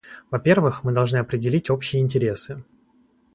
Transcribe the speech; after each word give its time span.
Во-первых, 0.31 0.83
мы 0.83 0.93
должны 0.95 1.17
определить 1.17 1.69
общие 1.69 2.01
интересы. 2.01 2.63